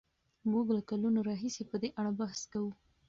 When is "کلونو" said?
0.89-1.19